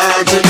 Me 0.00 0.49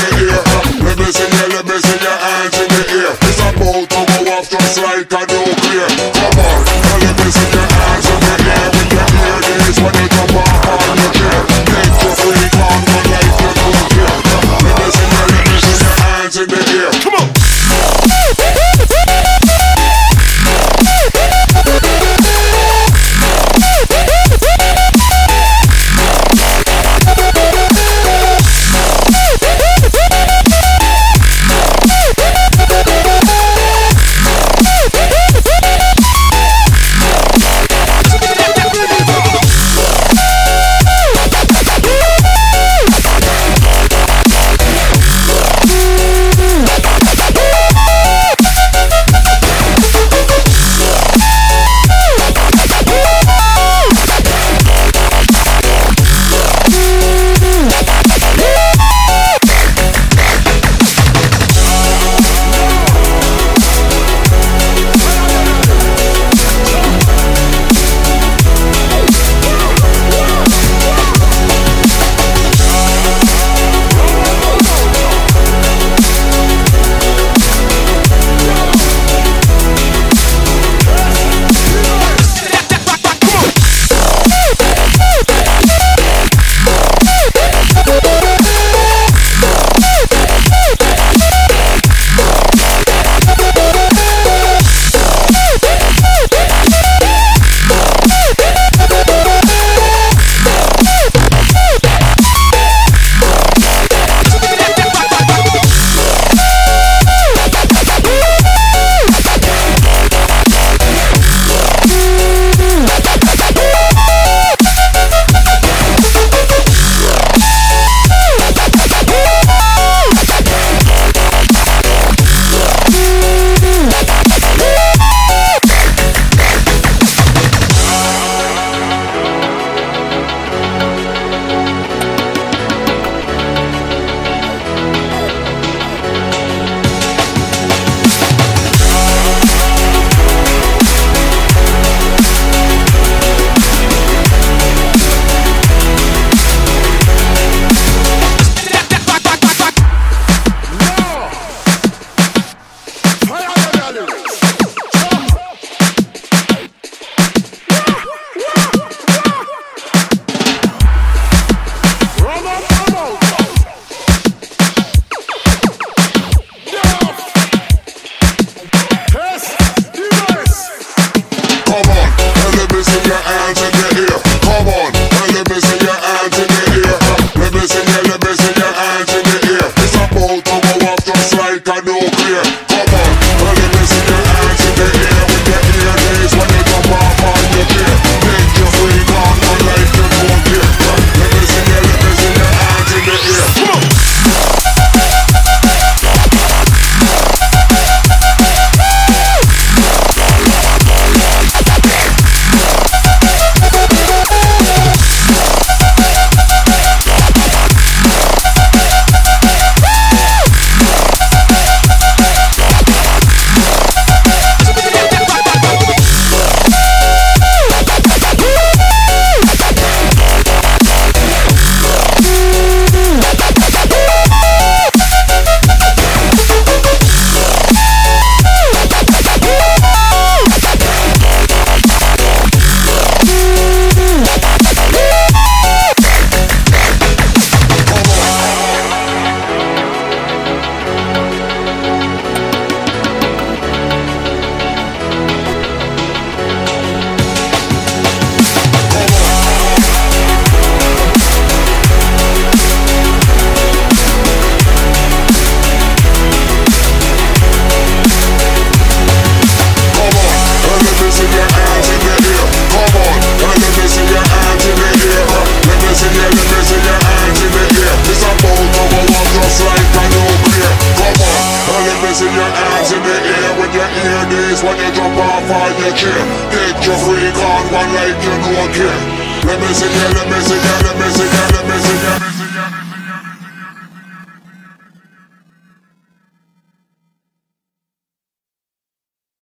face 274.61 274.68
when 274.68 274.76
you 274.78 274.95
drop 274.95 275.16
off 275.16 275.50
on 275.50 275.73
your 275.80 275.95
chair 275.95 276.21
take 276.50 276.87
your 276.87 276.97
free 276.99 277.33
card 277.33 277.73
one 277.73 277.92
like 277.95 278.18
you 278.23 278.35
don't 278.45 278.73
care 278.73 279.00
Let 279.47 279.59
me 279.61 279.73
see 279.73 279.88
ya, 279.88 280.09
let 280.16 280.28
me 280.28 280.38
see 280.40 280.54
ya, 280.54 280.75
let 280.85 280.97
me 281.00 281.09
see 281.16 281.25
ya, 281.25 281.42
let 281.54 281.64
me 281.66 281.76
see 281.80 281.99
ya, 282.04 282.12
let 282.12 282.21
me 282.21 282.30
see. 282.37 282.85
ya 282.85 282.89